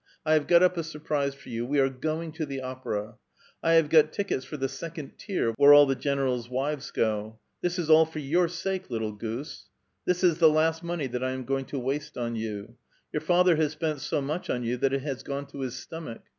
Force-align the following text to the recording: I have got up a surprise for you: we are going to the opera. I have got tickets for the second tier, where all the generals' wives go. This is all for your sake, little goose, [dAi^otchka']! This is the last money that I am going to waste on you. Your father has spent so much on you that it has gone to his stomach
I 0.25 0.33
have 0.33 0.47
got 0.47 0.63
up 0.63 0.77
a 0.77 0.83
surprise 0.83 1.35
for 1.35 1.49
you: 1.49 1.63
we 1.63 1.77
are 1.77 1.87
going 1.87 2.31
to 2.31 2.45
the 2.47 2.59
opera. 2.59 3.17
I 3.61 3.73
have 3.73 3.87
got 3.87 4.11
tickets 4.11 4.43
for 4.43 4.57
the 4.57 4.67
second 4.67 5.19
tier, 5.19 5.51
where 5.57 5.75
all 5.75 5.85
the 5.85 5.93
generals' 5.93 6.49
wives 6.49 6.89
go. 6.89 7.37
This 7.61 7.77
is 7.77 7.87
all 7.87 8.07
for 8.07 8.17
your 8.17 8.47
sake, 8.47 8.89
little 8.89 9.11
goose, 9.11 9.67
[dAi^otchka']! 9.69 10.05
This 10.05 10.23
is 10.23 10.37
the 10.39 10.49
last 10.49 10.81
money 10.81 11.05
that 11.05 11.23
I 11.23 11.33
am 11.33 11.45
going 11.45 11.65
to 11.65 11.77
waste 11.77 12.17
on 12.17 12.35
you. 12.35 12.77
Your 13.13 13.21
father 13.21 13.57
has 13.57 13.73
spent 13.73 14.01
so 14.01 14.23
much 14.23 14.49
on 14.49 14.63
you 14.63 14.75
that 14.77 14.91
it 14.91 15.03
has 15.03 15.21
gone 15.21 15.45
to 15.49 15.59
his 15.59 15.75
stomach 15.75 16.23